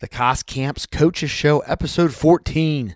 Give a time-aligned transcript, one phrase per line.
[0.00, 2.94] The Cost Camps Coaches Show, episode 14.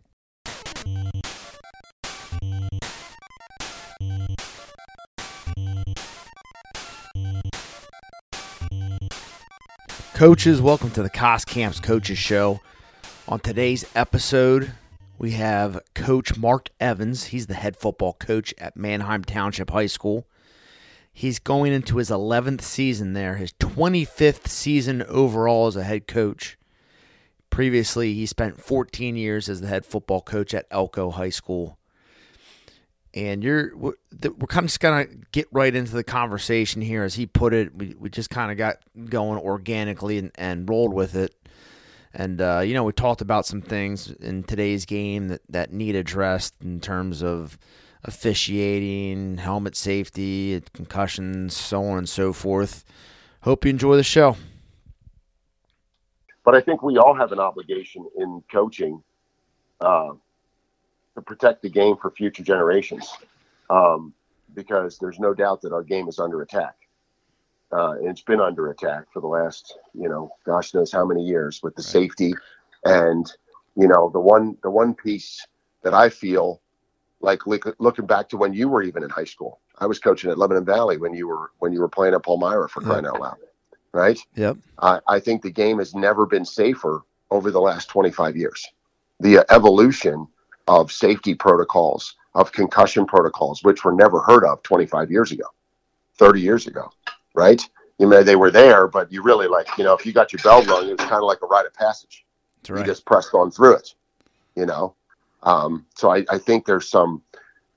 [10.15, 12.61] Coaches, welcome to the Cost Camps Coaches Show.
[13.27, 14.71] On today's episode,
[15.19, 17.25] we have Coach Mark Evans.
[17.25, 20.29] He's the head football coach at Manheim Township High School.
[21.13, 26.57] He's going into his 11th season there, his 25th season overall as a head coach.
[27.53, 31.77] Previously, he spent 14 years as the head football coach at Elco High School.
[33.13, 37.17] And you're we're, we're kind of just gonna get right into the conversation here, as
[37.17, 37.77] he put it.
[37.77, 38.79] We, we just kind of got
[39.11, 41.35] going organically and, and rolled with it.
[42.15, 45.95] And uh, you know, we talked about some things in today's game that, that need
[45.95, 47.59] addressed in terms of
[48.03, 52.83] officiating, helmet safety, concussions, so on and so forth.
[53.43, 54.39] Hope you enjoy the show.
[56.45, 59.03] But I think we all have an obligation in coaching
[59.81, 60.13] uh,
[61.15, 63.13] to protect the game for future generations,
[63.71, 64.13] um,
[64.55, 66.75] because there's no doubt that our game is under attack.
[67.71, 71.63] Uh, it's been under attack for the last, you know, gosh knows how many years
[71.63, 71.87] with the right.
[71.87, 72.35] safety,
[72.85, 73.33] and
[73.77, 75.47] you know the one the one piece
[75.83, 76.61] that I feel
[77.21, 79.61] like look, looking back to when you were even in high school.
[79.79, 82.69] I was coaching at Lebanon Valley when you were when you were playing at Palmyra
[82.69, 83.39] for crying out loud,
[83.93, 84.19] right?
[84.37, 84.57] Yep.
[84.79, 88.67] I, I think the game has never been safer over the last 25 years.
[89.21, 90.27] The evolution
[90.69, 95.45] of safety protocols, of concussion protocols, which were never heard of 25 years ago,
[96.19, 96.91] 30 years ago,
[97.35, 97.63] right?
[97.99, 100.41] You know, they were there, but you really like, you know, if you got your
[100.43, 102.25] bell rung, it was kind of like a rite of passage.
[102.69, 102.81] Right.
[102.81, 103.95] You just pressed on through it,
[104.57, 104.95] you know.
[105.43, 107.23] Um, so I, I think there's some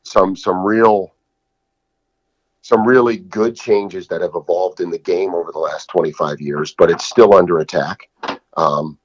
[0.04, 1.15] some some real
[2.66, 6.74] some really good changes that have evolved in the game over the last 25 years,
[6.76, 8.10] but it's still under attack.
[8.58, 8.98] Um,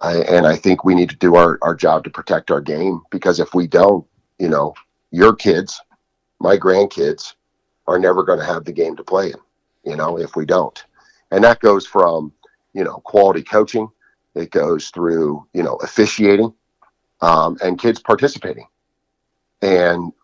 [0.00, 3.02] I, and I think we need to do our, our job to protect our game
[3.10, 4.06] because if we don't,
[4.38, 4.72] you know,
[5.10, 5.78] your kids,
[6.38, 7.34] my grandkids,
[7.86, 9.40] are never going to have the game to play in,
[9.84, 10.82] you know, if we don't.
[11.32, 12.32] And that goes from,
[12.72, 13.90] you know, quality coaching,
[14.34, 16.54] it goes through, you know, officiating,
[17.20, 18.68] um, and kids participating.
[19.60, 20.14] And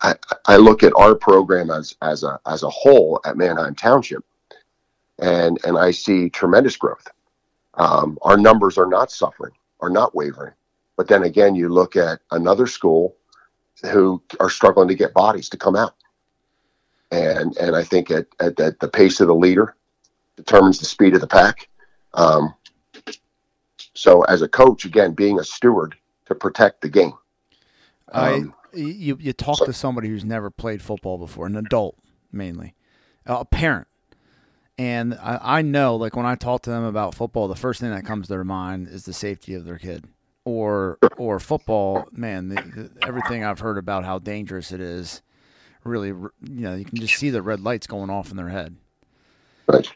[0.00, 0.14] I,
[0.46, 4.24] I look at our program as as a as a whole at Manheim Township,
[5.18, 7.06] and and I see tremendous growth.
[7.74, 10.54] Um, our numbers are not suffering, are not wavering.
[10.96, 13.16] But then again, you look at another school
[13.92, 15.94] who are struggling to get bodies to come out,
[17.10, 19.76] and and I think at at, at the pace of the leader
[20.36, 21.68] determines the speed of the pack.
[22.14, 22.54] Um,
[23.94, 25.96] so as a coach, again, being a steward
[26.26, 27.14] to protect the game.
[28.12, 31.96] Um, I you you talk to somebody who's never played football before, an adult
[32.32, 32.74] mainly,
[33.26, 33.88] a parent,
[34.76, 37.90] and I, I know like when I talk to them about football, the first thing
[37.90, 40.04] that comes to their mind is the safety of their kid,
[40.44, 42.08] or or football.
[42.12, 45.22] Man, the, the, everything I've heard about how dangerous it is,
[45.84, 48.76] really, you know, you can just see the red lights going off in their head.
[49.66, 49.90] Right.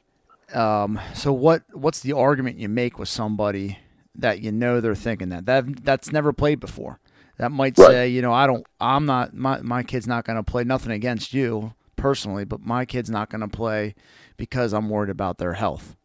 [0.55, 3.79] Um, so what what's the argument you make with somebody
[4.15, 7.01] that you know they're thinking that that that's never played before.
[7.43, 7.89] That might right.
[7.89, 10.63] say, you know, I don't, I'm not, my my kid's not going to play.
[10.63, 13.97] Nothing against you personally, but my kid's not going to play
[14.37, 15.97] because I'm worried about their health.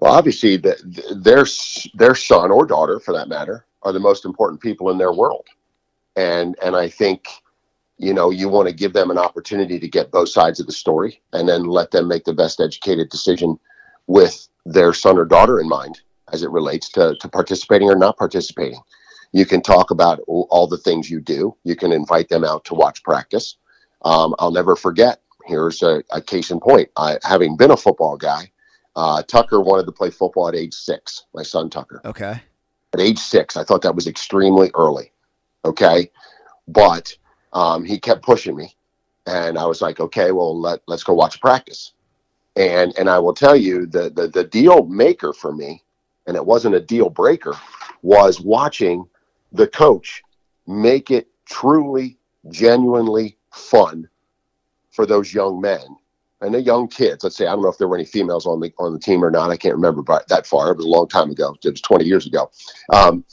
[0.00, 0.74] Well, obviously, the,
[1.14, 1.46] their
[1.94, 5.46] their son or daughter, for that matter, are the most important people in their world,
[6.16, 7.28] and and I think,
[7.96, 10.72] you know, you want to give them an opportunity to get both sides of the
[10.72, 13.56] story, and then let them make the best educated decision
[14.08, 16.00] with their son or daughter in mind
[16.32, 18.80] as it relates to, to participating or not participating.
[19.32, 21.54] You can talk about all the things you do.
[21.64, 23.56] You can invite them out to watch practice.
[24.02, 25.20] Um, I'll never forget.
[25.44, 26.88] Here's a, a case in point.
[26.96, 28.50] I, having been a football guy,
[28.96, 31.24] uh, Tucker wanted to play football at age six.
[31.34, 32.00] My son Tucker.
[32.04, 32.40] Okay.
[32.94, 35.12] At age six, I thought that was extremely early.
[35.64, 36.10] Okay,
[36.68, 37.14] but
[37.52, 38.74] um, he kept pushing me,
[39.26, 41.92] and I was like, okay, well let let's go watch practice.
[42.56, 45.82] And and I will tell you the the, the deal maker for me
[46.28, 47.54] and it wasn't a deal breaker,
[48.02, 49.08] was watching
[49.52, 50.22] the coach
[50.66, 52.18] make it truly,
[52.50, 54.08] genuinely fun
[54.90, 55.80] for those young men
[56.40, 57.24] and the young kids.
[57.24, 59.24] Let's say I don't know if there were any females on the on the team
[59.24, 59.50] or not.
[59.50, 60.70] I can't remember but that far.
[60.70, 61.56] It was a long time ago.
[61.64, 62.50] It was 20 years ago.
[62.92, 63.24] Um,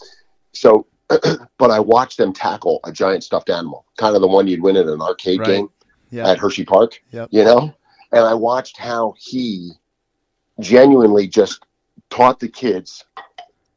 [0.54, 4.62] so, but I watched them tackle a giant stuffed animal, kind of the one you'd
[4.62, 5.48] win at an arcade right.
[5.48, 5.70] game
[6.14, 7.02] at Hershey Park.
[7.12, 7.30] Yep.
[7.32, 7.74] You know,
[8.12, 9.72] and I watched how he
[10.60, 11.66] genuinely just
[12.10, 13.04] taught the kids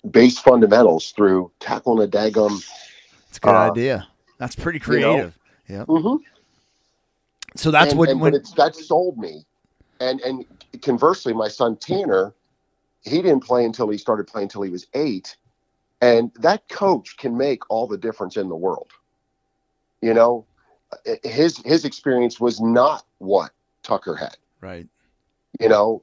[0.09, 2.57] base fundamentals through tackling a daggum.
[3.29, 4.09] It's a good uh, idea.
[4.39, 5.35] That's pretty creative.
[5.69, 5.81] You know?
[5.81, 5.85] Yeah.
[5.85, 6.25] Mm-hmm.
[7.57, 9.45] So that's and, what and, when that sold me.
[10.01, 10.45] And and
[10.83, 12.33] conversely, my son Tanner,
[13.03, 15.37] he didn't play until he started playing until he was eight.
[16.01, 18.93] And that coach can make all the difference in the world.
[20.01, 20.47] You know,
[21.25, 23.51] his his experience was not what
[23.83, 24.37] Tucker had.
[24.61, 24.87] Right.
[25.61, 26.03] You know,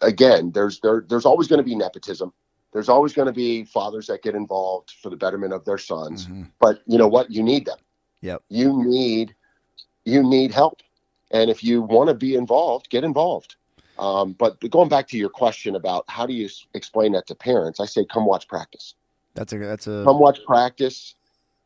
[0.00, 2.32] again, there's there there's always going to be nepotism.
[2.72, 6.26] There's always going to be fathers that get involved for the betterment of their sons.
[6.26, 6.44] Mm-hmm.
[6.58, 7.30] But you know what?
[7.30, 7.78] You need them.
[8.22, 8.42] Yep.
[8.48, 9.34] You need
[10.04, 10.80] you need help.
[11.30, 13.56] And if you want to be involved, get involved.
[13.98, 17.78] Um, but going back to your question about how do you explain that to parents,
[17.78, 18.94] I say come watch practice.
[19.34, 21.14] That's a that's a come watch practice.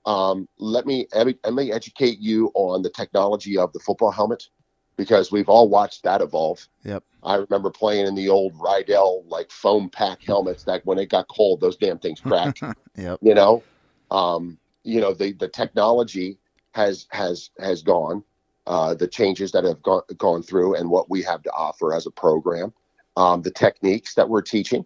[0.05, 4.49] Um, let me let me educate you on the technology of the football helmet
[4.97, 6.67] because we've all watched that evolve.
[6.85, 7.05] Yep.
[7.23, 11.29] I remember playing in the old Riddell like foam pack helmets that when it got
[11.29, 12.63] cold, those damn things cracked.
[12.97, 13.19] yep.
[13.21, 13.63] You know,
[14.11, 16.39] um, you know the the technology
[16.73, 18.23] has has has gone.
[18.67, 22.07] Uh, the changes that have gone gone through and what we have to offer as
[22.07, 22.73] a program,
[23.17, 24.85] um, the techniques that we're teaching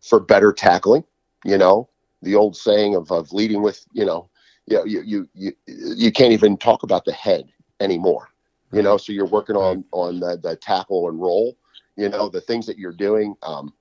[0.00, 1.04] for better tackling.
[1.44, 1.88] You know,
[2.22, 4.28] the old saying of, of leading with, you know,
[4.66, 7.48] you, you, you, you, you can't even talk about the head
[7.80, 8.28] anymore,
[8.72, 11.56] you know, so you're working on, on the, the tackle and roll,
[11.96, 13.72] you know, the things that you're doing, um,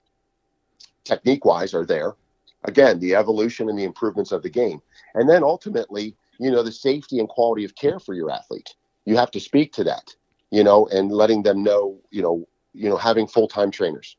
[1.03, 2.13] technique wise are there.
[2.63, 4.81] Again, the evolution and the improvements of the game.
[5.13, 8.75] And then ultimately, you know, the safety and quality of care for your athlete.
[9.05, 10.13] You have to speak to that,
[10.51, 14.17] you know, and letting them know, you know, you know, having full-time trainers,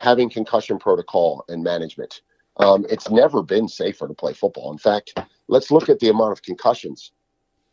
[0.00, 2.22] having concussion protocol and management,
[2.58, 4.70] um, it's never been safer to play football.
[4.72, 5.18] In fact,
[5.48, 7.12] let's look at the amount of concussions.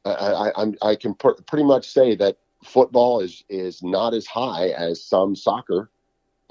[0.06, 4.69] I, I, I can pr- pretty much say that football is is not as high
[4.69, 5.89] as some soccer.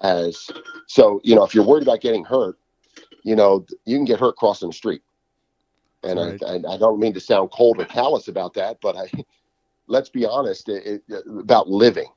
[0.02, 0.48] As
[0.86, 2.58] so, you know, if you're worried about getting hurt,
[3.22, 5.02] you know, you can get hurt crossing the street.
[6.02, 6.42] And right.
[6.42, 9.10] I, I, I, don't mean to sound cold or callous about that, but I
[9.86, 12.08] let's be honest it, it, about living,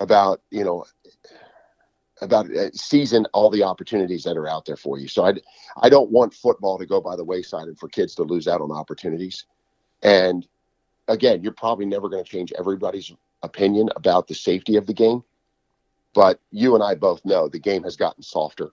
[0.00, 0.86] about you know
[2.22, 5.08] about uh, seizing all the opportunities that are out there for you.
[5.08, 5.34] So I,
[5.82, 8.60] I don't want football to go by the wayside and for kids to lose out
[8.60, 9.44] on opportunities.
[10.04, 10.46] And
[11.08, 13.12] again, you're probably never going to change everybody's
[13.42, 15.24] opinion about the safety of the game.
[16.14, 18.70] But you and I both know the game has gotten softer,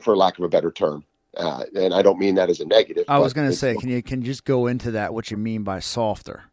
[0.00, 1.04] for lack of a better term.
[1.36, 3.04] Uh, and I don't mean that as a negative.
[3.08, 5.12] I was going to say, can you can you just go into that?
[5.12, 6.44] What you mean by softer?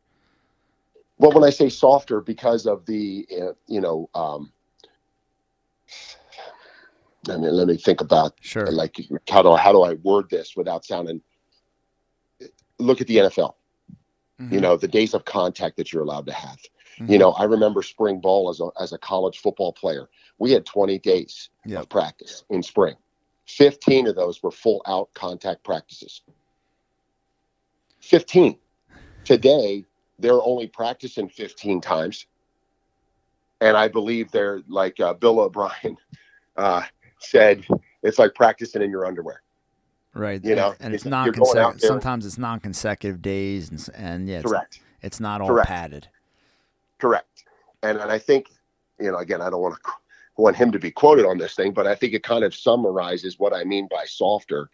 [1.19, 4.51] Well, when I say softer, because of the uh, you know um,
[7.30, 8.65] I mean, let me think about sure.
[8.71, 8.98] like
[9.30, 11.21] how do how do I word this without sounding?
[12.80, 13.54] Look at the NFL.
[14.42, 14.54] Mm-hmm.
[14.54, 16.58] You know, the days of contact that you're allowed to have.
[17.00, 17.12] Mm-hmm.
[17.12, 20.10] You know, I remember spring ball as a as a college football player.
[20.40, 21.84] We had 20 days yep.
[21.84, 22.96] of practice in spring.
[23.46, 26.22] 15 of those were full out contact practices.
[28.02, 28.58] 15.
[29.24, 29.86] Today,
[30.20, 32.25] they're only practicing 15 times.
[33.62, 35.98] And I believe they're like uh, Bill O'Brien.
[36.56, 36.84] Uh,
[37.18, 37.66] said
[38.04, 39.42] it's like practicing in your underwear.
[40.13, 40.44] Right.
[40.44, 41.81] You know, and it's, it's non consecutive.
[41.81, 44.80] Sometimes it's non consecutive days, and and yeah, it's, correct.
[45.01, 45.68] It's not all correct.
[45.68, 46.07] padded.
[47.00, 47.45] Correct.
[47.81, 48.50] And and I think
[49.00, 49.92] you know again I don't want to
[50.38, 53.39] want him to be quoted on this thing, but I think it kind of summarizes
[53.39, 54.69] what I mean by softer.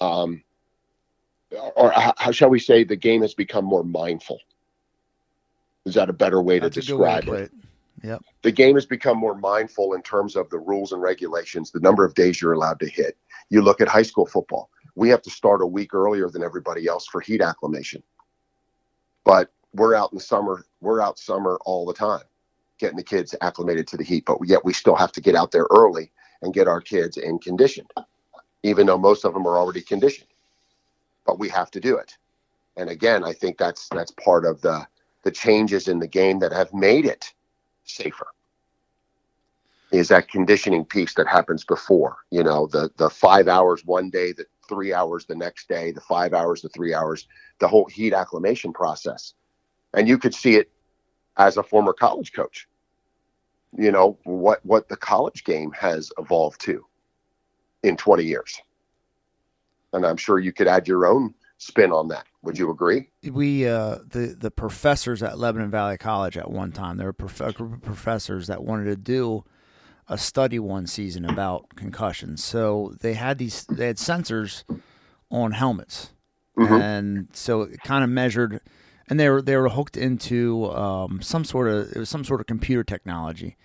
[0.00, 0.42] Um,
[1.76, 4.38] or how shall we say the game has become more mindful?
[5.84, 7.52] Is that a better way That's to describe way to it?
[8.02, 8.22] Yep.
[8.42, 12.04] The game has become more mindful in terms of the rules and regulations, the number
[12.04, 13.16] of days you're allowed to hit.
[13.50, 14.70] You look at high school football.
[14.94, 18.02] We have to start a week earlier than everybody else for heat acclimation.
[19.24, 22.22] But we're out in the summer, we're out summer all the time,
[22.78, 24.24] getting the kids acclimated to the heat.
[24.24, 26.10] But yet we still have to get out there early
[26.42, 27.86] and get our kids in condition,
[28.62, 30.28] even though most of them are already conditioned.
[31.26, 32.16] But we have to do it.
[32.76, 34.86] And again, I think that's that's part of the
[35.22, 37.34] the changes in the game that have made it
[37.94, 38.28] safer.
[39.92, 44.32] Is that conditioning piece that happens before you know the the five hours one day
[44.32, 47.26] the three hours the next day the five hours the three hours
[47.58, 49.34] the whole heat acclimation process.
[49.94, 50.70] And you could see it
[51.36, 52.68] as a former college coach
[53.76, 56.84] you know what what the college game has evolved to
[57.82, 58.60] in 20 years.
[59.92, 62.26] And i'm sure you could add your own spin on that.
[62.42, 63.10] Would you agree?
[63.22, 67.40] We uh, the the professors at Lebanon Valley College at one time there were prof-
[67.40, 69.44] a group of professors that wanted to do
[70.08, 72.42] a study one season about concussions.
[72.42, 74.64] So they had these they had sensors
[75.30, 76.12] on helmets,
[76.58, 76.74] mm-hmm.
[76.74, 78.60] and so it kind of measured.
[79.08, 82.40] And they were they were hooked into um, some sort of it was some sort
[82.40, 83.56] of computer technology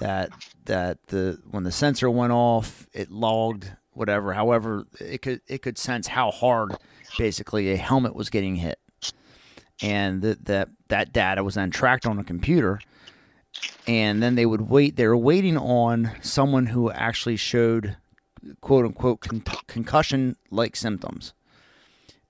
[0.00, 0.30] that
[0.66, 5.78] that the when the sensor went off it logged whatever however it could it could
[5.78, 6.76] sense how hard
[7.18, 8.78] basically a helmet was getting hit,
[9.82, 12.80] and that that that data was then tracked on a computer,
[13.86, 14.96] and then they would wait.
[14.96, 17.96] They were waiting on someone who actually showed
[18.60, 21.34] quote unquote con- concussion like symptoms,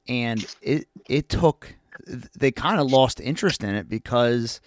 [0.08, 1.74] and it it took.
[2.06, 4.60] They kind of lost interest in it because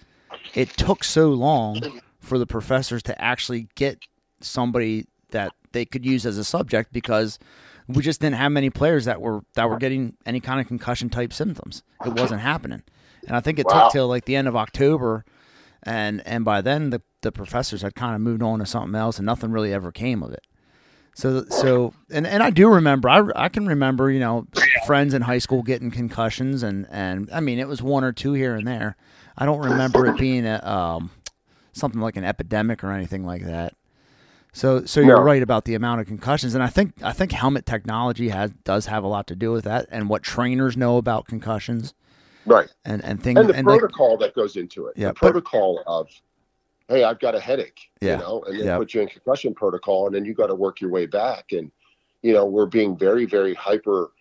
[0.54, 3.98] it took so long for the professors to actually get
[4.40, 7.38] somebody that they could use as a subject because
[7.88, 11.08] we just didn't have many players that were that were getting any kind of concussion
[11.08, 11.82] type symptoms.
[12.02, 12.82] It wasn't happening,
[13.26, 13.80] and I think it Wow.
[13.82, 15.24] took till like the end of October,
[15.82, 19.18] and and by then the the professors had kind of moved on to something else,
[19.18, 20.46] and nothing really ever came of it.
[21.14, 24.46] So so and and I do remember I I can remember you know
[24.86, 28.34] friends in high school getting concussions and and I mean it was one or two
[28.34, 28.96] here and there.
[29.38, 31.10] I don't remember it being a um
[31.72, 33.74] something like an epidemic or anything like that.
[34.56, 35.22] So so you're No.
[35.22, 38.86] right about the amount of concussions, and I think I think helmet technology has does
[38.86, 41.92] have a lot to do with that, and what trainers know about concussions
[42.46, 42.70] Right.
[42.82, 44.94] and and things And the and protocol that goes into it.
[44.96, 46.08] Yeah, the but- protocol of,
[46.88, 48.78] hey, I've got a headache, Yeah, you know, and then yeah.
[48.78, 51.52] put you in concussion protocol, and then you got to work your way back.
[51.52, 51.70] And,
[52.22, 54.12] you know, we're being very, very hyper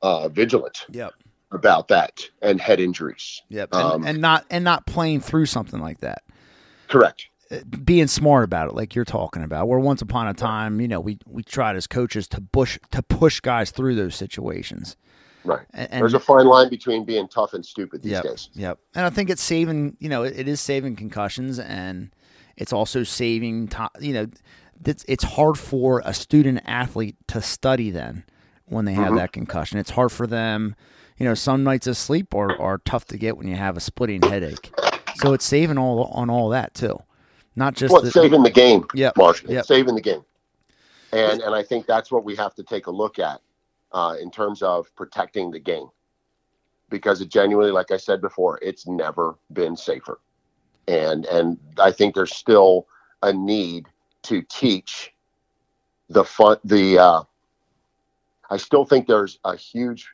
[0.00, 1.12] uh, vigilant yep
[1.50, 3.42] about that and head injuries.
[3.50, 6.22] yep and, Um, and not and not playing through something like that.
[6.88, 7.26] Correct.
[7.84, 9.68] Being smart about it, like you're talking about.
[9.68, 13.02] Where once upon a time, you know, we we tried as coaches to push to
[13.02, 14.96] push guys through those situations.
[15.44, 15.66] Right.
[15.72, 18.48] And, There's a fine line between being tough and stupid these yep, days.
[18.54, 18.78] Yep.
[18.94, 22.14] And I think it's saving, you know, it, it is saving concussions and
[22.56, 24.28] it's also saving time, you know,
[24.84, 28.24] it's, it's hard for a student athlete to study then
[28.66, 29.16] when they have Mhm.
[29.16, 29.78] that concussion.
[29.78, 30.76] It's hard for them,
[31.18, 33.80] you know, some nights of sleep are, are tough to get when you have a
[33.80, 34.72] splitting headache.
[35.16, 37.00] So it's saving all on all that too.
[37.56, 39.42] Not just Well, the, saving the game, yeah, Marsh.
[39.42, 39.66] It's yep.
[39.66, 40.24] saving the game.
[41.12, 43.40] And and I think that's what we have to take a look at
[43.92, 45.88] uh, in terms of protecting the game.
[46.88, 50.20] Because it genuinely, like I said before, it's never been safer.
[50.88, 52.86] And and I think there's still
[53.22, 53.86] a need
[54.22, 55.12] to teach
[56.08, 57.22] the fun the uh,
[58.50, 60.08] I still think there's a huge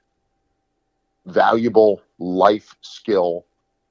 [1.26, 3.44] valuable life skill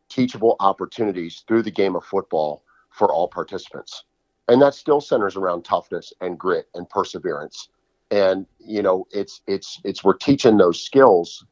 [0.10, 2.63] teachable opportunities through the game of football
[2.98, 4.04] for all participants.
[4.48, 7.70] And that still centers around toughness and grit and perseverance.
[8.12, 11.46] And you know, it's it's it's we're teaching those skills.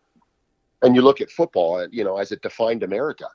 [0.82, 3.28] And you look at football, you know, as it defined America.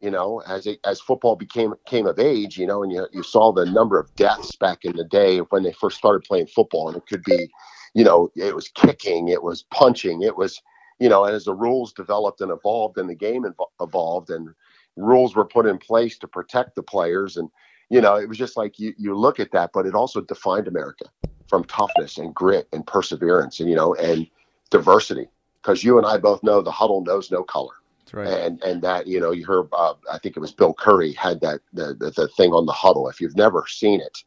[0.00, 3.22] You know, as it as football became came of age, you know, and you you
[3.22, 6.88] saw the number of deaths back in the day when they first started playing football,
[6.88, 7.48] and it could be,
[7.94, 10.62] you know, it was kicking, it was punching, it was,
[11.00, 13.44] you know, and as the rules developed and evolved, and the game
[13.80, 14.50] evolved, and
[14.98, 17.36] rules were put in place to protect the players.
[17.36, 17.50] And
[17.88, 20.68] you know it was just like you, you look at that but it also defined
[20.68, 21.06] america
[21.46, 24.26] from toughness and grit and perseverance and you know and
[24.70, 25.26] diversity
[25.62, 27.72] because you and i both know the huddle knows no color.
[28.00, 28.26] That's right.
[28.26, 31.40] and and that you know you heard uh, i think it was bill curry had
[31.40, 33.08] that the, the, the thing on the huddle.
[33.08, 34.24] If you've never seen it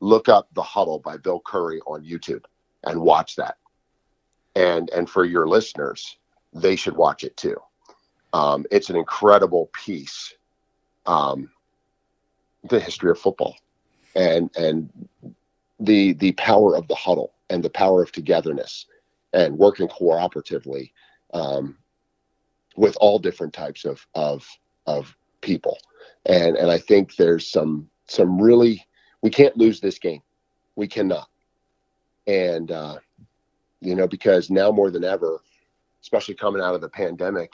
[0.00, 2.44] look up the huddle by bill curry on youtube
[2.84, 3.56] and watch that.
[4.56, 6.16] And and for your listeners
[6.52, 7.56] they should watch it too
[8.32, 10.34] um, it's an incredible piece
[11.06, 11.50] um,
[12.68, 13.56] the history of football
[14.14, 14.90] and and
[15.78, 18.86] the the power of the huddle and the power of togetherness
[19.32, 20.92] and working cooperatively
[21.32, 21.76] um,
[22.76, 24.46] with all different types of of
[24.86, 25.78] of people.
[26.26, 28.86] And and I think there's some some really
[29.22, 30.22] we can't lose this game.
[30.76, 31.28] We cannot.
[32.26, 32.98] And uh,
[33.80, 35.40] you know because now more than ever
[36.02, 37.52] especially coming out of the pandemic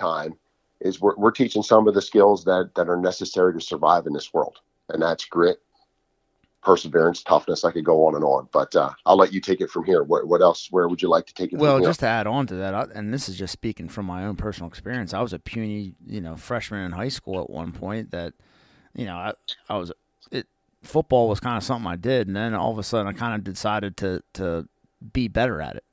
[0.00, 0.34] time
[0.80, 4.12] is we're, we're teaching some of the skills that that are necessary to survive in
[4.12, 5.60] this world and that's grit
[6.62, 9.70] perseverance toughness i could go on and on but uh, i'll let you take it
[9.70, 12.06] from here what, what else where would you like to take it Well, just to
[12.06, 15.14] add on to that, I, and this is just speaking from my own personal experience.
[15.14, 18.10] I was a puny, you know, freshman in high school at one point.
[18.10, 18.34] That,
[18.94, 19.32] you know, I,
[19.68, 19.90] I was
[20.30, 20.46] it.
[20.82, 23.34] Football was kind of something I did, and then all of a sudden, I kind
[23.34, 24.68] of decided to to
[25.12, 25.84] be better at it.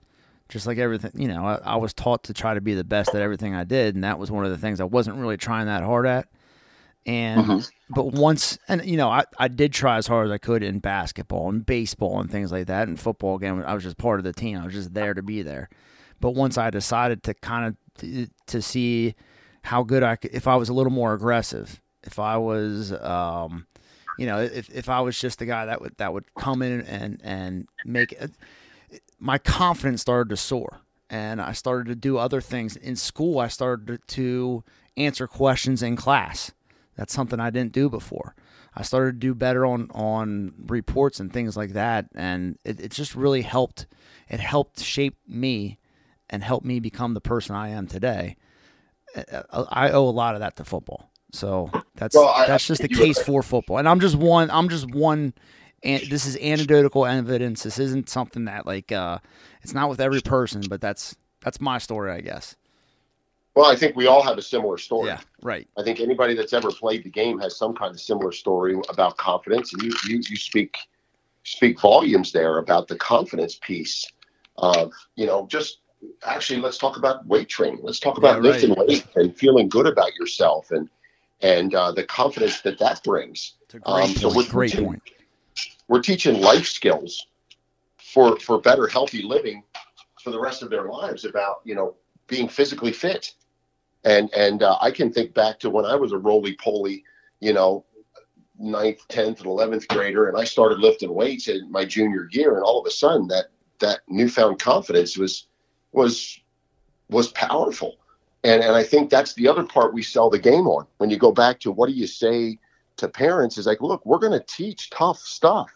[0.50, 3.14] Just like everything, you know, I, I was taught to try to be the best
[3.14, 5.66] at everything I did, and that was one of the things I wasn't really trying
[5.66, 6.28] that hard at.
[7.06, 7.72] And Mhm.
[7.90, 10.80] but once, and you know, I, I did try as hard as I could in
[10.80, 12.88] basketball and baseball and things like that.
[12.88, 14.58] And football, again, I was just part of the team.
[14.58, 15.70] I was just there to be there.
[16.20, 19.16] But once I decided to kind of to, to see
[19.64, 23.68] how good I could, if I was a little more aggressive, if I was, um,
[24.18, 26.82] you know, if, if I was just the guy that would that would come in
[26.82, 28.32] and and make it,
[29.20, 33.40] my confidence started to soar, and I started to do other things in school.
[33.40, 34.64] I started to
[34.96, 36.52] answer questions in class.
[36.96, 38.36] That's something I didn't do before.
[38.76, 42.92] I started to do better on on reports and things like that, and it, it
[42.92, 43.88] just really helped.
[44.30, 45.80] It helped shape me
[46.30, 48.36] and help me become the person I am today.
[49.16, 49.44] I-
[49.88, 51.10] I owe a lot of that to football.
[51.32, 53.78] So that's Well, I- that's just the case for football.
[53.78, 54.52] And I'm just one.
[54.52, 55.34] I'm just one.
[55.84, 57.64] And this is anecdotal evidence.
[57.64, 59.20] This isn't something that like uh,
[59.62, 62.56] it's not with every person, but that's that's my story, I guess.
[63.56, 65.08] Well, I think we all have a similar story.
[65.08, 65.68] Yeah, right.
[65.78, 69.18] I think anybody that's ever played the game has some kind of similar story about
[69.18, 70.78] confidence, and you you, you speak
[71.44, 74.06] speak volumes there about the confidence piece
[74.58, 75.80] of you know just
[76.24, 77.80] actually let's talk about weight training.
[77.84, 78.62] Let's talk about Yeah, right.
[78.62, 80.90] lifting weight and feeling good about yourself and
[81.42, 83.54] and uh, the confidence that that brings.
[83.64, 85.04] It's a great Um, so Great point.
[85.88, 87.28] We're teaching life skills
[87.98, 89.64] for for better healthy living
[90.22, 91.96] for the rest of their lives about you know
[92.28, 93.34] being physically fit.
[94.04, 97.04] And and uh, I can think back to when I was a roly poly,
[97.40, 97.86] you know,
[98.60, 102.64] ninth, tenth, and eleventh grader, and I started lifting weights in my junior year, and
[102.64, 103.48] all of a sudden that
[103.80, 105.48] that newfound confidence was
[105.92, 106.40] was
[107.10, 107.98] was powerful,
[108.44, 110.86] and and I think that's the other part we sell the game on.
[110.98, 112.60] When you go back to what do you say
[112.98, 115.72] to parents is like, look, we're going to teach tough stuff,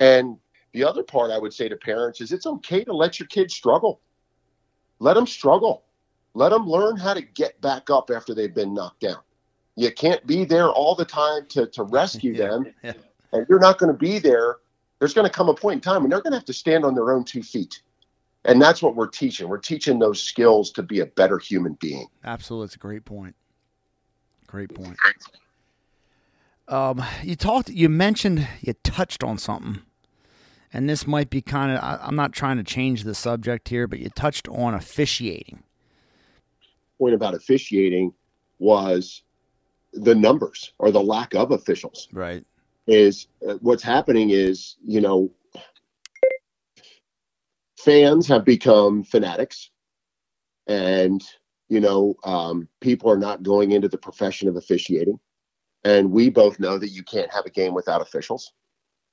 [0.00, 0.36] and
[0.72, 3.54] the other part I would say to parents is it's okay to let your kids
[3.54, 4.00] struggle,
[4.98, 5.84] let them struggle
[6.38, 9.18] let them learn how to get back up after they've been knocked down.
[9.74, 12.92] You can't be there all the time to, to rescue Yeah, them, yeah.
[13.32, 14.56] and you're not going to be there.
[15.00, 16.84] There's going to come a point in time when they're going to have to stand
[16.84, 17.82] on their own two feet.
[18.44, 19.48] And that's what we're teaching.
[19.48, 22.06] We're teaching those skills to be a better human being.
[22.24, 23.34] Absolutely, it's a great point.
[24.46, 24.96] Great point.
[26.68, 29.82] Um, you talked, you mentioned, you touched on something,
[30.72, 32.00] and this might be kind of.
[32.02, 35.62] I'm not trying to change the subject here, but you touched on officiating.
[36.98, 38.12] Point about officiating
[38.58, 39.22] was
[39.92, 42.08] the numbers or the lack of officials.
[42.12, 42.44] Right.
[42.86, 45.30] is uh, what's happening is you know
[47.78, 49.70] fans have become fanatics
[50.66, 51.22] and
[51.68, 55.18] you know um, people are not going into the profession of officiating
[55.84, 58.52] and we both know that you can't have a game without officials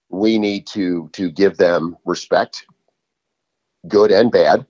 [0.09, 2.65] we need to to give them respect
[3.87, 4.65] good and bad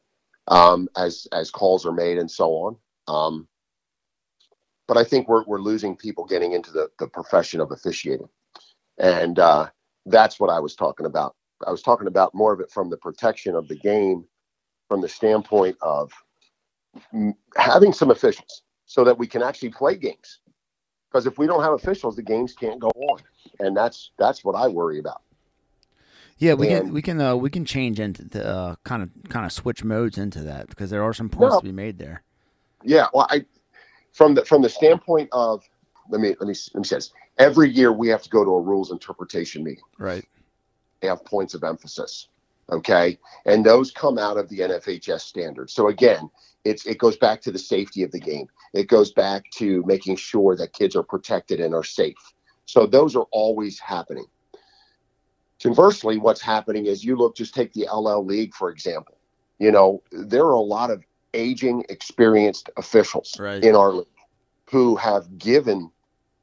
[0.48, 3.48] um, as as calls are made and so on um,
[4.88, 8.28] but i think we're, we're losing people getting into the, the profession of officiating
[8.98, 9.68] and uh,
[10.06, 11.36] that's what I was talking about.
[11.66, 14.26] I was talking about more of it from the protection of the game,
[14.88, 16.12] from the standpoint of
[17.58, 20.40] having some officials so that we can actually play games.
[21.10, 23.20] Because if we don't have officials, the games can't go on,
[23.60, 25.22] and that's that's what I worry about.
[26.38, 29.46] Yeah, we can we can uh, we can change into the uh, kind of kind
[29.46, 31.60] of switch modes into that because there are some points No.
[31.62, 32.24] to be made there.
[32.84, 33.46] Yeah, well, I
[34.12, 35.64] from the from the standpoint of
[36.10, 37.12] let me let me let me say this.
[37.38, 39.84] Every year we have to go to a rules interpretation meeting.
[39.98, 40.26] Right.
[41.02, 42.28] They have points of emphasis.
[42.70, 43.18] Okay.
[43.46, 45.74] And those come out of the NFHS standards.
[45.74, 46.30] So again,
[46.66, 48.48] it's it goes back to the safety of the game.
[48.74, 52.16] It goes back to making sure that kids are protected and are safe.
[52.66, 54.26] So those are always happening.
[55.62, 59.18] Conversely, what's happening is you look, just take the L-L League, for example.
[59.60, 63.64] You know, there are a lot of aging, experienced officials Right.
[63.64, 64.08] in our league
[64.70, 65.92] who have given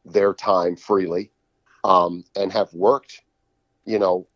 [0.05, 1.31] their time freely
[1.85, 3.23] um, and have worked,
[3.85, 4.27] you know,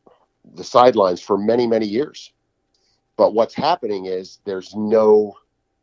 [0.55, 2.33] the sidelines for many many years
[3.17, 5.35] but what's happening is there's no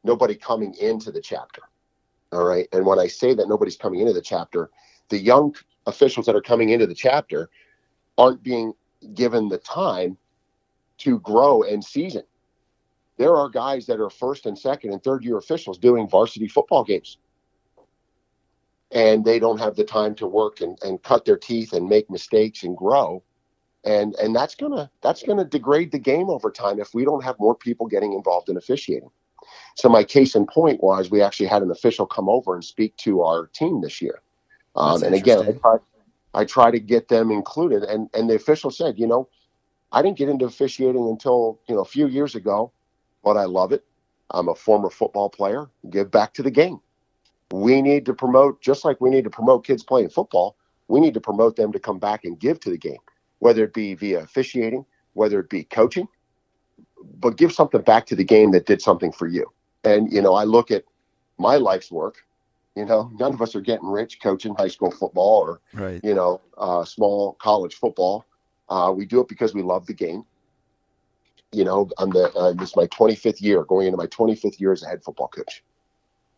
[0.04, 1.64] nobody coming into the chapter
[2.32, 4.70] all right and when i say that nobody's coming into the chapter
[5.10, 5.54] the young
[5.86, 7.50] officials that are coming into the chapter
[8.18, 8.74] aren't being
[9.14, 10.18] given the time
[11.00, 12.24] to grow and season.
[13.18, 16.84] There are guys that are first and second and third year officials doing varsity football
[16.84, 17.18] games.
[18.92, 22.10] And they don't have the time to work and, and cut their teeth and make
[22.10, 23.24] mistakes and grow.
[23.86, 27.38] And and that's gonna that's gonna degrade the game over time if we don't have
[27.38, 29.10] more people getting involved in officiating.
[29.76, 32.96] So my case in point was we actually had an official come over and speak
[32.98, 34.22] to our team this year,
[34.78, 35.78] um, and again I
[36.34, 39.30] I try to get them included, and and the official said, you know,
[39.92, 42.72] I didn't get into officiating until you know a few years ago,
[43.24, 43.84] but I love it.
[44.32, 45.70] I'm a former football player.
[45.90, 46.80] Give back to the game.
[47.52, 50.56] We need to promote just like we need to promote kids playing football.
[50.88, 52.98] We need to promote them to come back and give to the game
[53.44, 56.08] whether it be via officiating, whether it be coaching,
[57.20, 59.46] but give something back to the game that did something for you.
[59.84, 60.86] And, you know, I look at
[61.38, 62.24] my life's work,
[62.76, 66.02] you know, none of us are getting rich coaching high school football or, Right.
[66.04, 68.26] you know, uh, small college football.
[68.70, 70.26] Uh, we do it because we love the game.
[71.52, 74.72] You know, I'm the, uh, this is my 25th year, going into my 25th year
[74.72, 75.64] as a head football coach,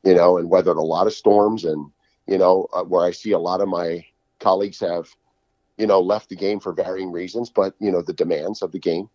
[0.04, 1.90] you know, and weathered a lot of storms and,
[2.28, 4.06] you know, uh, where I see a lot of my
[4.40, 5.08] colleagues have
[5.78, 8.80] you know, left the game for varying reasons, but you know, the demands of the
[8.80, 9.10] game,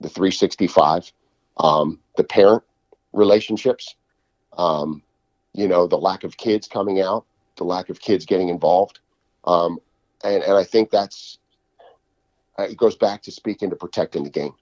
[0.00, 1.12] the 365,
[1.58, 2.62] um, the parent
[3.12, 3.96] relationships,
[4.56, 5.02] um,
[5.54, 7.24] you know, the lack of kids coming out.
[7.56, 9.00] the lack of kids getting involved,
[9.44, 9.78] um,
[10.24, 11.38] and and I think that's
[12.58, 14.54] uh, it goes back to speaking to protecting the game.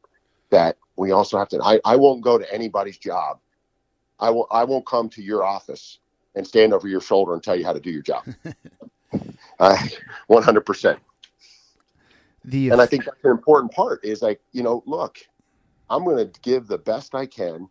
[0.51, 1.63] That we also have to.
[1.63, 3.41] I, I won't go to anybody's job.
[4.21, 4.47] I will.
[4.51, 5.99] I won't come to your office
[6.35, 8.25] and stand over your shoulder and tell you how to do your job.
[10.29, 10.99] One hundred percent.
[12.45, 14.05] The and I think that's an important part.
[14.05, 15.19] Is like you know, look,
[15.91, 17.69] I'm going to give the best I can.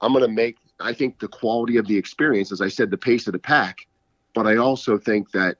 [0.00, 0.58] I'm going to make.
[0.80, 3.86] I think the quality of the experience, as I said, the pace of the pack.
[4.34, 5.58] But I also think that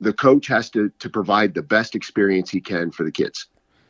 [0.00, 3.46] the coach has to to provide the best experience he can for the kids,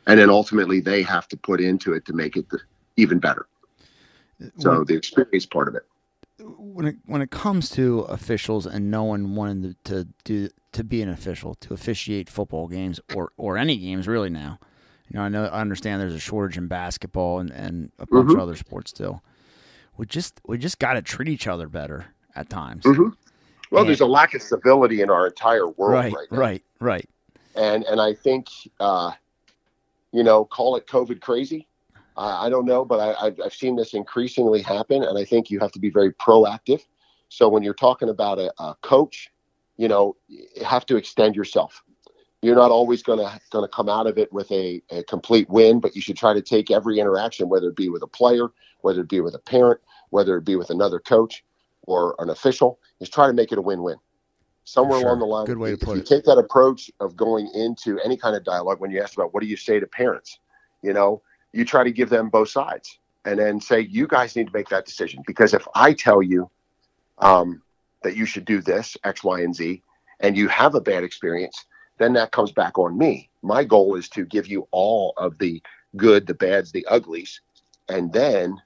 [0.07, 2.59] and then ultimately they have to put into it to make it the,
[2.97, 3.47] even better.
[4.57, 5.83] So when, the experience part of it.
[6.39, 10.83] When it when it comes to officials and no one wanting to, to do to
[10.83, 14.59] be an official to officiate football games or or any games really now.
[15.09, 18.27] You know, I know I understand there's a shortage in basketball and, and a bunch
[18.27, 18.35] mm-hmm.
[18.35, 19.23] of other sports still.
[19.99, 22.85] We just we just got to treat each other better at times.
[22.85, 23.09] Mm-hmm.
[23.69, 26.37] Well, and, there's a lack of civility in our entire world right, right now.
[26.37, 27.09] Right, right,
[27.55, 28.47] And and I think,
[28.79, 29.11] uh,
[30.13, 31.67] you know, call it COVID crazy.
[32.15, 35.51] I, I don't know, but I, I've, I've seen this increasingly happen, and I think
[35.51, 36.79] you have to be very proactive.
[37.27, 39.29] So when you're talking about a, a coach,
[39.75, 41.83] you know, you have to extend yourself.
[42.41, 45.49] You're not always going to going to come out of it with a, a complete
[45.49, 48.47] win, but you should try to take every interaction, whether it be with a player,
[48.81, 51.43] whether it be with a parent, whether it be with another coach
[51.83, 53.97] or an official, is try to make it a win-win.
[54.63, 55.07] Somewhere sure.
[55.07, 56.11] along the line, good way to put if it.
[56.11, 59.33] You take that approach of going into any kind of dialogue when you ask about
[59.33, 60.39] what do you say to parents,
[60.83, 61.21] you know,
[61.53, 64.69] you try to give them both sides and then say you guys need to make
[64.69, 66.49] that decision because if I tell you
[67.17, 67.61] um,
[68.03, 69.81] that you should do this X, Y, and Z,
[70.19, 71.65] and you have a bad experience,
[71.97, 73.29] then that comes back on me.
[73.41, 75.61] My goal is to give you all of the
[75.95, 77.41] good, the bads, the uglies,
[77.87, 78.61] and then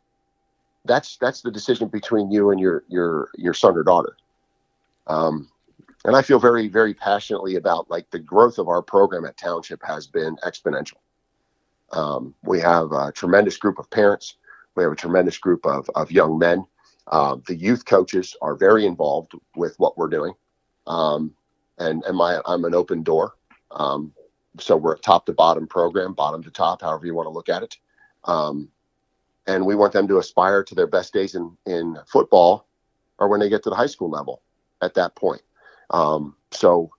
[0.86, 4.17] that's that's the decision between you and your your your son or daughter.
[5.08, 5.50] Um,
[6.06, 9.82] and I feel very very passionately about like the growth of our program at Township
[9.84, 10.98] has been exponential.
[11.91, 14.36] Um, we have a tremendous group of parents.
[14.76, 16.65] We have a tremendous group of of young men.
[17.08, 20.34] Uh, the youth coaches are very involved with what we're doing,
[20.88, 21.34] um,
[21.78, 23.34] and and my I'm an open door.
[23.72, 24.13] Um,
[24.60, 27.50] so we're a top to bottom program, bottom to top, however you want to look
[27.50, 27.78] at it.
[28.26, 28.69] Um,
[29.48, 32.68] and we want them to aspire to their best days in in football,
[33.20, 34.42] or when they get to the high school level.
[34.82, 35.42] At that point,
[35.92, 36.92] um, so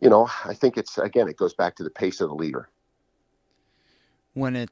[0.00, 2.68] you know, I think it's again, it goes back to the pace of the leader.
[4.34, 4.70] When it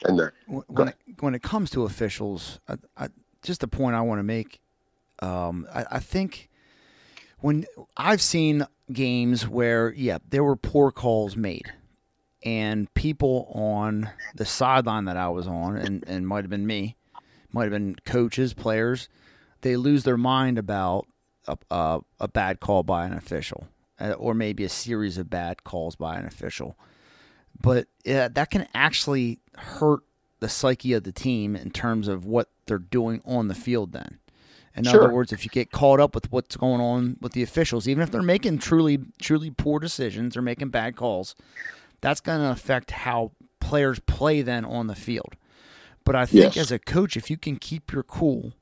[0.67, 3.09] when it, when it comes to officials, I, I,
[3.43, 4.61] just a point I want to make.
[5.21, 6.49] Um, I, I think
[7.41, 11.73] when I've seen games where, yeah, there were poor calls made
[12.42, 16.96] and people on the sideline that I was on, and, and might have been me,
[17.53, 19.09] might have been coaches, players,
[19.62, 21.07] they lose their mind about
[21.46, 25.64] a, a, a bad call by an official, uh, or maybe a series of bad
[25.64, 26.76] calls by an official.
[27.61, 30.00] But that can actually hurt
[30.38, 34.18] the psyche of the team in terms of what they're doing on the field then.
[34.74, 35.03] In sure.
[35.03, 38.03] other words, if you get caught up with what's going on with the officials, even
[38.03, 41.35] if they're making truly truly poor decisions or making bad calls,
[42.01, 45.37] that's going to affect how players play then on the field.
[46.05, 46.65] But I think yes.
[46.65, 48.55] as a coach, if you can keep your cool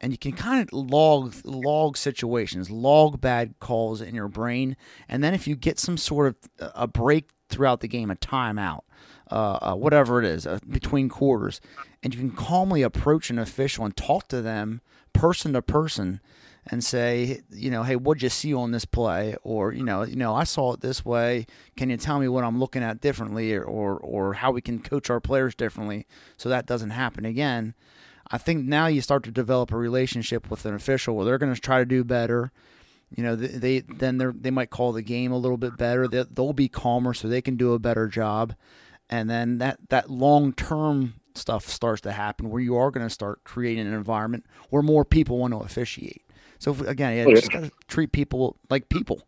[0.00, 4.76] and you can kind of log log situations, log bad calls in your brain,
[5.08, 8.82] and then if you get some sort of a break throughout the game, a timeout,
[9.30, 11.60] uh, uh, whatever it is, uh, between quarters,
[12.02, 14.80] and you can calmly approach an official and talk to them
[15.12, 16.20] person to person
[16.70, 19.34] and say, you know, hey, what'd you see on this play?
[19.42, 21.46] Or, you know, you know, I saw it this way.
[21.76, 24.80] Can you tell me what I'm looking at differently or, or, or how we can
[24.80, 27.74] coach our players differently so that doesn't happen again?
[28.30, 31.54] I think now you start to develop a relationship with an official where they're going
[31.54, 32.52] to try to do better.
[33.14, 36.06] You know, they, they then they they might call the game a little bit better.
[36.06, 38.54] They, they'll be calmer so they can do a better job,
[39.08, 43.14] and then that that long term stuff starts to happen where you are going to
[43.14, 46.22] start creating an environment where more people want to officiate.
[46.58, 49.22] So again, yeah, just got to treat people like people.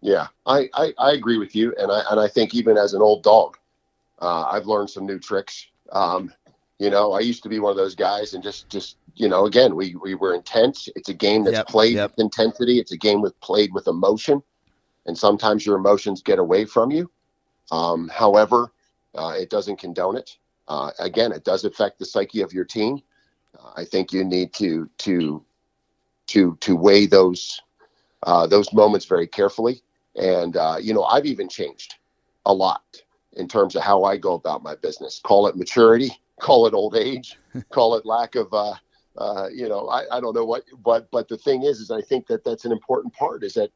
[0.00, 3.00] Yeah, I, I, I, agree with you, and I and I think even as an
[3.00, 3.56] old dog,
[4.20, 5.66] uh, I've learned some new tricks.
[5.92, 6.30] Um,
[6.78, 9.46] you know, I used to be one of those guys, and just just you know,
[9.46, 10.90] again, we we were intense.
[10.94, 12.10] It's a game that's yep, played yep.
[12.10, 12.78] with intensity.
[12.78, 14.42] It's a game with played with emotion,
[15.06, 17.10] and sometimes your emotions get away from you.
[17.70, 18.72] Um, however,
[19.14, 20.36] uh, it doesn't condone it.
[20.68, 23.00] Uh, again, it does affect the psyche of your team.
[23.58, 25.42] Uh, I think you need to to
[26.28, 27.60] to to weigh those
[28.24, 29.82] uh, those moments very carefully.
[30.16, 31.96] And uh, you know, I've even changed
[32.46, 32.82] a lot
[33.34, 35.20] in terms of how I go about my business.
[35.24, 36.10] Call it maturity,
[36.40, 37.38] call it old age,
[37.72, 38.74] call it lack of uh,
[39.18, 42.02] Uh, you know, I, I don't know what, but but the thing is, is I
[42.02, 43.44] think that that's an important part.
[43.44, 43.70] Is that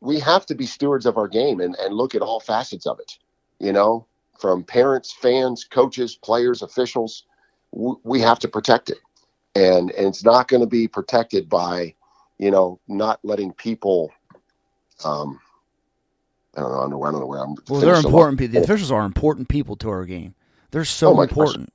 [0.00, 3.00] we have to be stewards of our game and, and look at all facets of
[3.00, 3.18] it.
[3.60, 4.06] You know,
[4.38, 7.24] from parents, fans, coaches, players, officials,
[8.04, 8.98] we have to protect it,
[9.54, 11.94] and and it's not going to be protected by,
[12.38, 14.10] you know, not letting people.
[15.04, 15.40] Um,
[16.56, 16.78] I don't know.
[16.78, 17.54] I don't know, I don't know where I'm.
[17.68, 18.38] Well, they're important.
[18.38, 18.60] People.
[18.60, 20.34] The officials are important people to our game.
[20.70, 21.72] They're so oh important.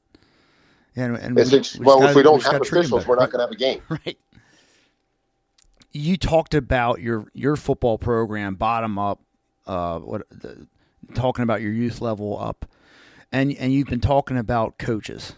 [0.96, 3.40] And, and we, we well, gotta, if we don't we have officials, we're not going
[3.40, 3.82] to have a game.
[3.90, 4.18] Right.
[5.94, 9.20] You talked about your your football program bottom up,
[9.66, 10.68] uh, what the,
[11.16, 12.70] talking about your youth level up,
[13.32, 15.34] and and you've been talking about coaches.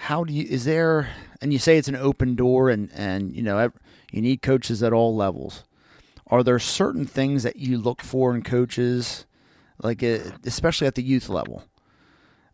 [0.00, 1.10] How do you is there?
[1.42, 3.70] And you say it's an open door, and and you know
[4.10, 5.64] you need coaches at all levels.
[6.26, 9.26] Are there certain things that you look for in coaches,
[9.82, 11.64] like uh, especially at the youth level?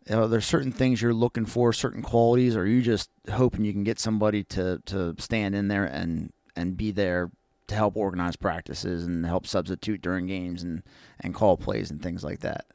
[0.09, 3.73] Are there certain things you're looking for, certain qualities, or are you just hoping you
[3.73, 7.29] can get somebody to, to stand in there and, and be there
[7.67, 10.83] to help organize practices and help substitute during games and,
[11.19, 12.65] and call plays and things like that?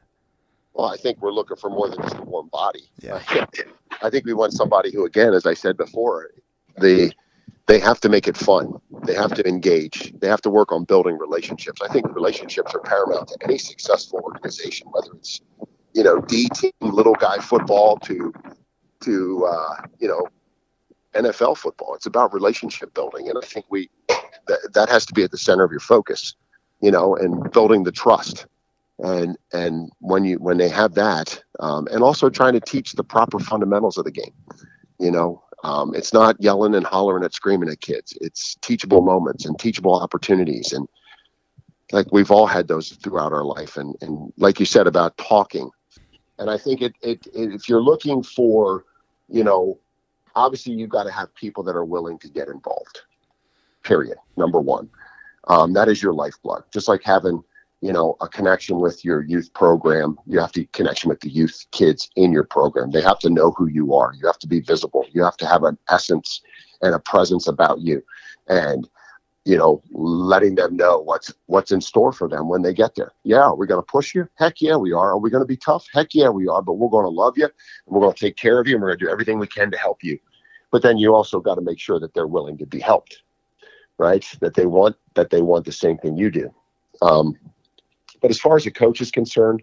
[0.73, 2.83] Well, I think we're looking for more than just a warm body.
[2.99, 3.21] Yeah.
[4.01, 6.29] I think we want somebody who, again, as I said before,
[6.77, 7.13] the
[7.67, 8.73] they have to make it fun.
[9.05, 10.13] They have to engage.
[10.19, 11.81] They have to work on building relationships.
[11.81, 15.41] I think relationships are paramount to any successful organization, whether it's
[15.93, 18.33] you know D team little guy football to
[19.01, 20.27] to uh, you know
[21.13, 21.95] NFL football.
[21.95, 23.89] It's about relationship building, and I think we
[24.47, 26.35] that, that has to be at the center of your focus,
[26.81, 28.45] you know, and building the trust.
[29.03, 33.03] And and when you when they have that, um, and also trying to teach the
[33.03, 34.33] proper fundamentals of the game,
[34.97, 38.17] you know, um, it's not yelling and hollering and screaming at kids.
[38.19, 40.73] It's teachable moments and teachable opportunities.
[40.73, 40.87] And
[41.91, 43.77] like we've all had those throughout our life.
[43.77, 45.69] And, and like you said about talking.
[46.37, 48.83] And I think it, it, it if you're looking for,
[49.29, 49.79] you know,
[50.35, 53.01] obviously you've got to have people that are willing to get involved,
[53.83, 54.17] period.
[54.35, 54.89] Number one.
[55.47, 56.63] Um, that is your lifeblood.
[56.71, 57.43] Just like having
[57.83, 61.65] you know a connection with your youth program you have to connection with the youth
[61.71, 62.91] kids in your program.
[62.91, 64.13] They have to know who you are.
[64.13, 65.05] You have to be visible.
[65.11, 66.41] You have to have an essence
[66.81, 68.01] and a presence about you.
[68.47, 68.89] And
[69.43, 73.11] you know letting them know what's what's in store for them when they get there.
[73.23, 74.29] Yeah we're going to push you.
[74.35, 75.09] Heck yeah we are.
[75.11, 75.85] Are we going to be tough.
[75.93, 76.61] Heck yeah we are.
[76.61, 77.45] But we're going to love you.
[77.47, 77.53] And
[77.87, 78.75] we're going to take care of you.
[78.75, 80.17] And we're going to do everything we can to help you.
[80.71, 83.23] But then you also got to make sure that they're willing to be helped
[83.99, 84.25] right?
[84.41, 86.51] That they want that they want the same thing you do.
[87.03, 87.37] Um,
[88.23, 89.61] but as far as a coach is concerned,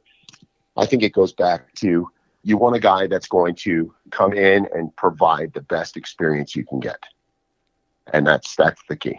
[0.77, 2.09] I think it goes back to
[2.43, 6.65] you want a guy that's going to come in and provide the best experience you
[6.65, 7.03] can get.
[8.13, 9.19] And that's that's the key.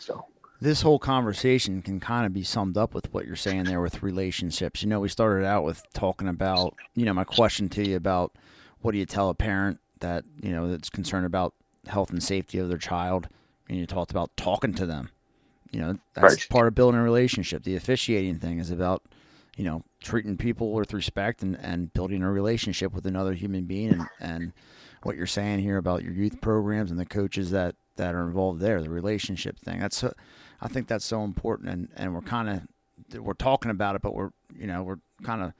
[0.00, 0.26] So
[0.60, 4.02] this whole conversation can kind of be summed up with what you're saying there with
[4.02, 4.82] relationships.
[4.82, 8.32] You know, we started out with talking about, you know, my question to you about
[8.80, 11.54] what do you tell a parent that, you know, that's concerned about
[11.86, 13.28] health and safety of their child?
[13.68, 15.10] And you talked about talking to them
[15.72, 16.48] you know, that's right.
[16.48, 17.64] part of building a relationship.
[17.64, 19.02] The officiating thing is about,
[19.56, 23.92] you know, treating people with respect and, and building a relationship with another human being.
[23.92, 24.52] And, and
[25.02, 28.60] what you're saying here about your youth programs and the coaches that, that are involved
[28.60, 29.80] there, the relationship thing.
[29.80, 30.12] That's, so,
[30.60, 31.70] I think that's so important.
[31.70, 35.42] And, and we're kind of, we're talking about it, but we're, you know, we're kind
[35.42, 35.52] of,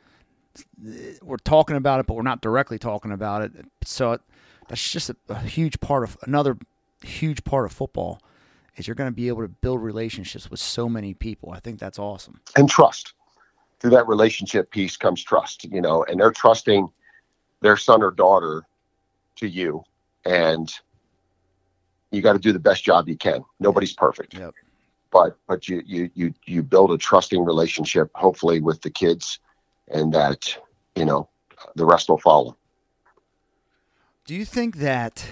[1.22, 3.52] we're talking about it, but we're not directly talking about it.
[3.84, 4.20] So it,
[4.68, 6.58] that's just a, a huge part of another
[7.02, 8.20] huge part of football
[8.76, 11.52] is you're going to be able to build relationships with so many people.
[11.52, 12.40] I think that's awesome.
[12.56, 13.14] And trust.
[13.80, 16.88] Through that relationship piece comes trust, you know, and they're trusting
[17.60, 18.62] their son or daughter
[19.36, 19.82] to you.
[20.24, 20.72] And
[22.10, 23.44] you got to do the best job you can.
[23.58, 24.34] Nobody's perfect.
[24.34, 24.54] Yep.
[25.10, 29.40] But but you you you you build a trusting relationship hopefully with the kids
[29.88, 30.56] and that,
[30.94, 31.28] you know,
[31.74, 32.56] the rest will follow.
[34.24, 35.26] Do you think that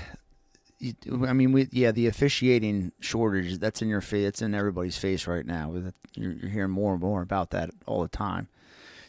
[0.83, 4.27] I mean, we, yeah, the officiating shortage that's in your face.
[4.27, 5.75] It's in everybody's face right now.
[6.15, 8.49] You're, you're, hearing more and more about that all the time.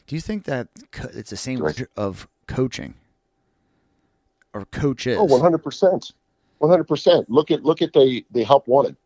[0.07, 0.67] Do you think that
[1.13, 1.81] it's the same right.
[1.95, 2.95] of coaching
[4.53, 5.17] or coaches?
[5.17, 6.11] Oh, one hundred percent,
[6.57, 7.29] one hundred percent.
[7.29, 8.97] Look at look at the the help wanted.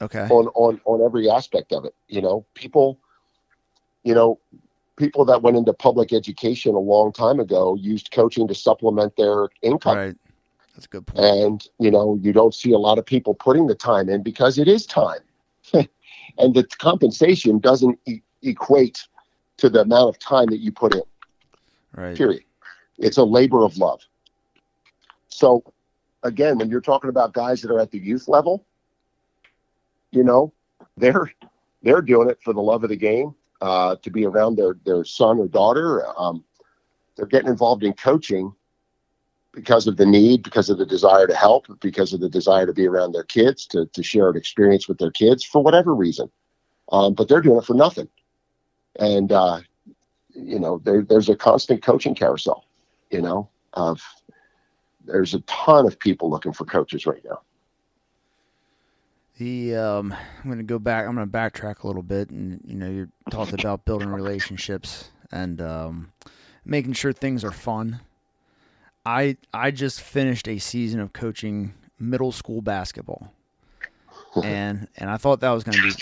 [0.00, 0.26] Okay.
[0.30, 2.98] On on on every aspect of it, you know, people,
[4.02, 4.40] you know,
[4.96, 9.50] people that went into public education a long time ago used coaching to supplement their
[9.62, 9.96] income.
[9.96, 10.16] Right
[10.78, 11.24] that's a good point.
[11.24, 14.58] And, you know, you don't see a lot of people putting the time in because
[14.58, 15.18] it is time.
[15.72, 19.08] and the compensation doesn't e- equate
[19.56, 21.02] to the amount of time that you put in.
[21.96, 22.16] Right.
[22.16, 22.44] Period.
[22.96, 24.02] It's a labor of love.
[25.26, 25.64] So,
[26.22, 28.64] again, when you're talking about guys that are at the youth level,
[30.12, 30.52] you know,
[30.96, 31.32] they're
[31.82, 35.04] they're doing it for the love of the game, uh, to be around their their
[35.04, 36.04] son or daughter.
[36.16, 36.44] Um,
[37.16, 38.52] they're getting involved in coaching
[39.58, 42.72] because of the need, because of the desire to help, because of the desire to
[42.72, 46.30] be around their kids, to, to share an experience with their kids for whatever reason.
[46.92, 48.08] Um, but they're doing it for nothing.
[49.00, 49.60] And, uh,
[50.32, 52.64] you know, there, there's a constant coaching carousel,
[53.10, 54.00] you know, of
[55.04, 57.40] there's a ton of people looking for coaches right now.
[59.38, 61.06] The um, I'm going to go back.
[61.06, 65.10] I'm going to backtrack a little bit, and you know, you talked about building relationships
[65.30, 66.12] and um,
[66.64, 68.00] making sure things are fun.
[69.08, 73.32] I I just finished a season of coaching middle school basketball,
[74.44, 75.94] and and I thought that was going to be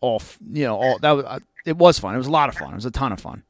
[0.00, 2.14] all you know all that was it was fun.
[2.14, 2.72] It was a lot of fun.
[2.72, 3.42] It was a ton of fun,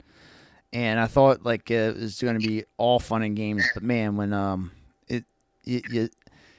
[0.72, 3.64] and I thought like uh, it was going to be all fun and games.
[3.72, 4.72] But man, when um
[5.06, 5.24] it
[5.62, 5.80] you,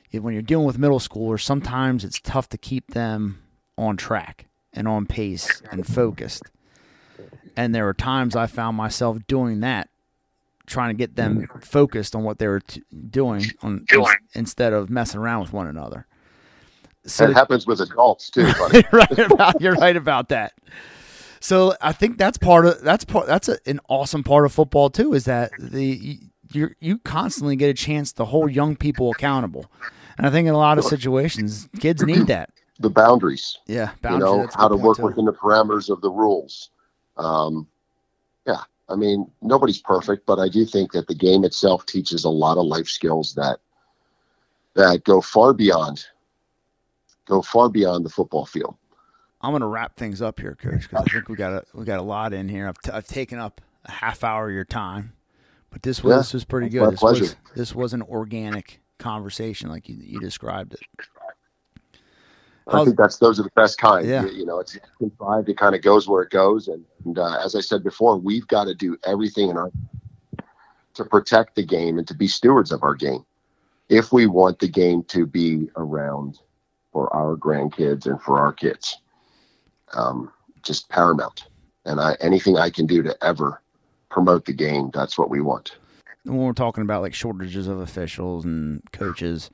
[0.10, 3.42] you when you're dealing with middle schoolers, sometimes it's tough to keep them
[3.78, 6.44] on track and on pace and focused.
[7.58, 9.90] And there were times I found myself doing that
[10.70, 14.16] trying to get them focused on what they were t- doing on doing.
[14.34, 16.06] instead of messing around with one another.
[17.06, 18.52] So it happens with adults too.
[18.60, 18.84] Buddy.
[18.92, 20.54] right about, you're right about that.
[21.40, 24.90] So I think that's part of that's part that's a, an awesome part of football
[24.90, 26.20] too is that the
[26.52, 29.66] you you constantly get a chance to hold young people accountable,
[30.18, 32.52] and I think in a lot of situations kids need that.
[32.82, 35.04] The boundaries, yeah, boundaries, you know how to work too.
[35.04, 36.70] within the parameters of the rules.
[37.18, 37.68] Um,
[38.48, 42.30] yeah, I mean, nobody's perfect, but I do think that the game itself teaches a
[42.30, 43.60] lot of life skills that
[44.76, 46.06] that go far beyond
[47.30, 48.76] go far beyond the football field.
[49.42, 51.86] I'm going to wrap things up here, Coach, because I think we got a we
[51.86, 52.68] got a lot in here.
[52.68, 55.14] I've, t- I've taken up a half hour of your time,
[55.70, 56.92] but this was yeah, this was pretty good.
[56.92, 57.22] This pleasure.
[57.22, 60.82] was this was an organic conversation, like you, you described it.
[62.72, 64.08] I think that's those are the best kind.
[64.08, 64.26] Yeah.
[64.26, 65.50] You, you know, it's contrived.
[65.50, 68.48] It kind of goes where it goes, and, and uh, as I said before, we've
[68.48, 69.72] got to do everything in our
[70.96, 73.26] to protect the game and to be stewards of our game.
[73.88, 76.40] If we want the game to be around
[76.92, 78.98] for our grandkids and for our kids,
[79.94, 81.48] um, just paramount.
[81.86, 83.62] And I, anything I can do to ever
[84.10, 85.78] promote the game, that's what we want.
[86.24, 89.50] When we're talking about like shortages of officials and coaches,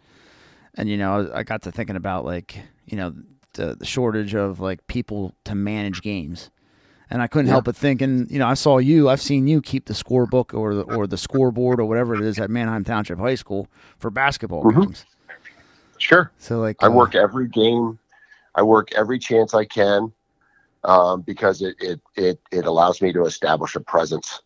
[0.76, 3.14] and you know, I got to thinking about like you know
[3.54, 6.50] the, the shortage of like people to manage games
[7.10, 7.54] and I couldn't yeah.
[7.54, 10.74] help but thinking, you know, I saw you, I've seen you keep the scorebook or
[10.76, 14.64] the or the scoreboard or whatever it is at Manheim Township High School for basketball
[14.64, 14.82] mm-hmm.
[14.82, 15.06] games.
[15.98, 16.32] Sure.
[16.40, 18.00] So like, I uh, work every game,
[18.56, 20.12] I work every chance I can,
[20.84, 24.42] um, because it, it it it allows me to establish a presence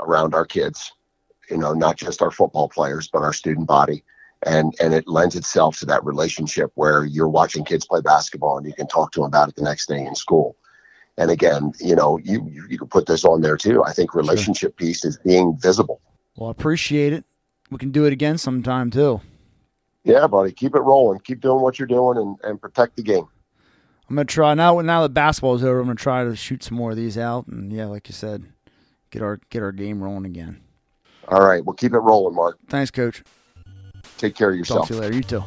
[0.00, 0.92] around our kids,
[1.50, 4.04] you know, not just our football players, but our student body
[4.42, 8.66] and and it lends itself to that relationship where you're watching kids play basketball and
[8.66, 10.56] you can talk to them about it the next day in school.
[11.16, 13.82] And again you know you you can put this on there too.
[13.84, 14.86] I think relationship sure.
[14.86, 16.00] piece is being visible.
[16.36, 17.24] Well i appreciate it.
[17.70, 19.20] We can do it again sometime too.
[20.04, 20.52] Yeah buddy.
[20.52, 21.20] Keep it rolling.
[21.20, 23.26] Keep doing what you're doing and, and protect the game.
[24.08, 26.92] I'm gonna try now now that basketball's over i'm gonna try to shoot some more
[26.92, 28.44] of these out and yeah like you said
[29.10, 30.60] get our get our game rolling again.
[31.26, 31.64] All right.
[31.64, 32.58] Well keep it rolling mark.
[32.68, 33.24] Thanks coach
[34.18, 34.80] Take care of yourself.
[34.80, 35.16] Talk to you later.
[35.16, 35.44] You too.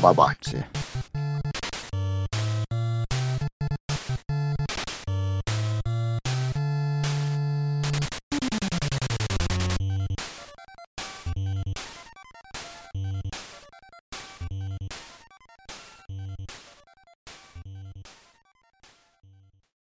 [0.00, 0.34] Bye bye.
[0.42, 0.64] See you.